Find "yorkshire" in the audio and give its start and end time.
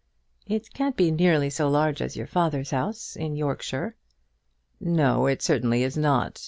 3.35-3.95